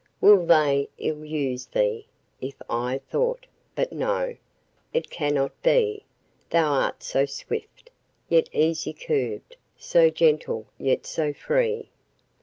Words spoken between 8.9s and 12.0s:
curbed; so gentle, yet so free.